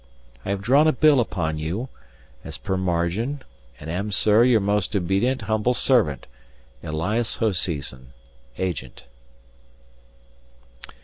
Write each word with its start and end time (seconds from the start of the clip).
I 0.43 0.49
have 0.49 0.63
drawn 0.63 0.87
a 0.87 0.93
bill 0.93 1.19
upon 1.19 1.59
you, 1.59 1.87
as 2.43 2.57
per 2.57 2.75
margin, 2.75 3.43
and 3.79 3.87
am, 3.87 4.11
sir, 4.11 4.43
your 4.43 4.59
most 4.59 4.95
obedt., 4.95 5.43
humble 5.43 5.75
servant, 5.75 6.25
"ELIAS 6.81 7.35
HOSEASON." 7.35 8.11
* 8.37 8.57
Agent. 8.71 9.05